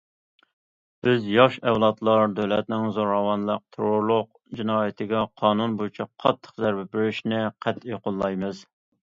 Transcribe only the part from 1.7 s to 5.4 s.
ئەۋلادلار دۆلەتنىڭ زوراۋانلىق، تېررورلۇق جىنايىتىگە